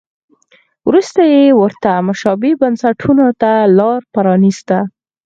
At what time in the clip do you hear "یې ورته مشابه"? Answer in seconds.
1.33-2.49